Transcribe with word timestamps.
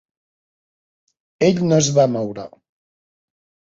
Ell 1.49 1.61
no 1.67 1.79
es 1.83 1.91
va 1.99 2.07
moure. 2.17 2.47